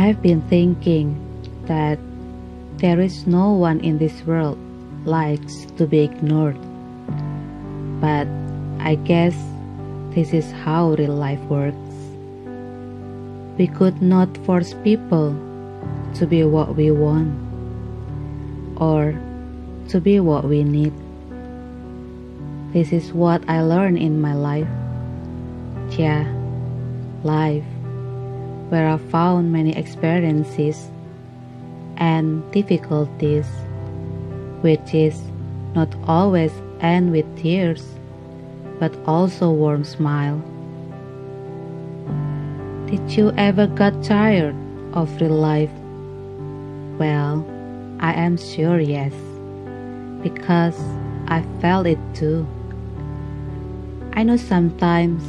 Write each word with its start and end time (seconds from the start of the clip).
I've 0.00 0.22
been 0.22 0.40
thinking 0.48 1.12
that 1.66 1.98
there 2.78 3.00
is 3.00 3.26
no 3.26 3.52
one 3.52 3.80
in 3.80 3.98
this 3.98 4.24
world 4.24 4.56
likes 5.04 5.66
to 5.76 5.84
be 5.86 5.98
ignored. 5.98 6.56
But 8.00 8.26
I 8.80 8.94
guess 9.04 9.36
this 10.14 10.32
is 10.32 10.50
how 10.64 10.92
real 10.96 11.12
life 11.12 11.42
works. 11.52 11.76
We 13.58 13.66
could 13.66 14.00
not 14.00 14.34
force 14.46 14.72
people 14.82 15.36
to 16.14 16.26
be 16.26 16.44
what 16.44 16.76
we 16.76 16.90
want 16.90 17.36
or 18.80 19.12
to 19.88 20.00
be 20.00 20.18
what 20.18 20.44
we 20.44 20.64
need. 20.64 20.94
This 22.72 22.90
is 22.90 23.12
what 23.12 23.44
I 23.50 23.60
learned 23.60 23.98
in 23.98 24.18
my 24.18 24.32
life. 24.32 24.72
Yeah, 25.98 26.24
life, 27.22 27.68
where 28.70 28.88
I 28.88 28.96
found 28.96 29.52
many 29.52 29.76
experiences 29.76 30.90
and 31.96 32.50
difficulties, 32.52 33.46
which 34.62 34.94
is 34.94 35.20
not 35.74 35.94
always 36.06 36.52
end 36.80 37.12
with 37.12 37.26
tears, 37.36 37.84
but 38.78 38.96
also 39.06 39.50
warm 39.50 39.84
smile. 39.84 40.40
Did 42.86 43.10
you 43.10 43.32
ever 43.36 43.66
got 43.66 44.02
tired 44.02 44.54
of 44.94 45.20
real 45.20 45.30
life? 45.30 45.70
Well, 46.98 47.44
I 48.00 48.14
am 48.14 48.36
sure 48.36 48.80
yes, 48.80 49.12
because 50.22 50.78
I 51.26 51.44
felt 51.60 51.86
it 51.86 51.98
too. 52.14 52.46
I 54.12 54.22
know 54.22 54.36
sometimes 54.36 55.22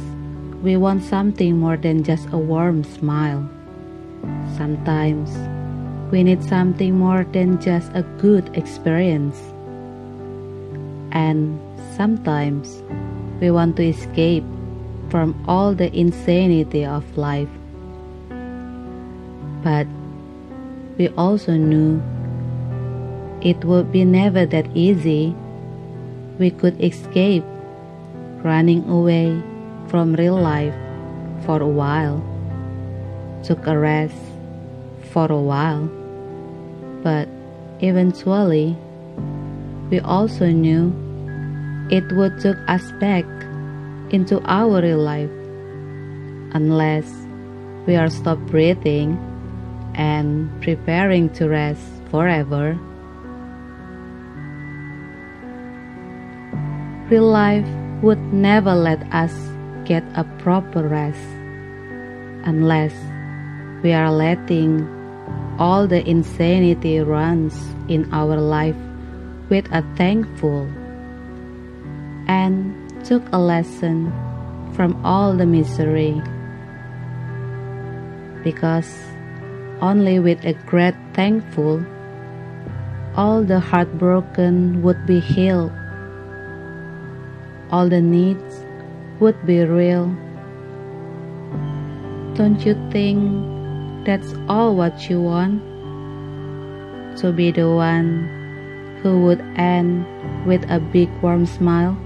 we 0.62 0.76
want 0.76 1.02
something 1.02 1.58
more 1.58 1.76
than 1.76 2.04
just 2.04 2.28
a 2.30 2.38
warm 2.38 2.84
smile. 2.84 3.48
Sometimes 4.56 5.34
we 6.12 6.22
need 6.22 6.42
something 6.44 6.96
more 6.96 7.24
than 7.32 7.60
just 7.60 7.90
a 7.94 8.02
good 8.22 8.48
experience. 8.56 9.36
And 11.10 11.58
sometimes 11.96 12.80
we 13.40 13.50
want 13.50 13.76
to 13.76 13.82
escape 13.82 14.44
from 15.10 15.34
all 15.48 15.74
the 15.74 15.92
insanity 15.98 16.86
of 16.86 17.02
life. 17.18 17.50
But 19.64 19.88
we 20.96 21.08
also 21.18 21.56
knew 21.56 22.00
it 23.42 23.64
would 23.64 23.90
be 23.90 24.04
never 24.04 24.46
that 24.46 24.70
easy. 24.76 25.34
We 26.38 26.50
could 26.52 26.80
escape 26.80 27.44
running 28.44 28.88
away 28.88 29.42
from 29.92 30.14
real 30.14 30.40
life 30.40 30.72
for 31.44 31.60
a 31.60 31.68
while, 31.68 32.16
took 33.44 33.66
a 33.66 33.76
rest 33.76 34.16
for 35.12 35.30
a 35.30 35.36
while, 35.36 35.84
but 37.02 37.28
eventually 37.80 38.74
we 39.90 40.00
also 40.00 40.46
knew 40.46 40.88
it 41.90 42.10
would 42.16 42.40
take 42.40 42.56
us 42.68 42.90
back 42.92 43.26
into 44.08 44.40
our 44.48 44.80
real 44.80 44.96
life 44.96 45.28
unless 46.56 47.04
we 47.86 47.94
are 47.94 48.08
stop 48.08 48.38
breathing 48.48 49.20
and 49.94 50.48
preparing 50.62 51.28
to 51.34 51.50
rest 51.50 51.84
forever. 52.10 52.80
Real 57.10 57.28
life 57.28 57.68
would 58.00 58.32
never 58.32 58.74
let 58.74 59.02
us 59.12 59.52
get 59.84 60.04
a 60.14 60.24
proper 60.38 60.86
rest 60.86 61.22
unless 62.44 62.92
we 63.82 63.92
are 63.92 64.10
letting 64.10 64.86
all 65.58 65.86
the 65.86 66.06
insanity 66.08 67.00
runs 67.00 67.54
in 67.88 68.08
our 68.12 68.36
life 68.36 68.76
with 69.48 69.66
a 69.72 69.82
thankful 69.96 70.62
and 72.26 72.74
took 73.04 73.22
a 73.32 73.38
lesson 73.38 74.12
from 74.74 74.94
all 75.04 75.34
the 75.36 75.46
misery. 75.46 76.20
Because 78.42 78.90
only 79.80 80.18
with 80.18 80.44
a 80.44 80.54
great 80.66 80.94
thankful 81.12 81.84
all 83.14 83.42
the 83.44 83.60
heartbroken 83.60 84.82
would 84.82 85.06
be 85.06 85.20
healed. 85.20 85.72
All 87.70 87.88
the 87.88 88.00
needs 88.00 88.64
would 89.22 89.46
be 89.46 89.62
real. 89.62 90.06
Don't 92.34 92.58
you 92.66 92.74
think 92.90 93.22
that's 94.04 94.34
all 94.48 94.74
what 94.74 95.08
you 95.08 95.22
want? 95.22 95.62
To 97.18 97.30
be 97.30 97.52
the 97.52 97.70
one 97.70 98.26
who 99.00 99.22
would 99.22 99.40
end 99.54 100.04
with 100.44 100.68
a 100.68 100.80
big 100.80 101.08
warm 101.22 101.46
smile? 101.46 101.96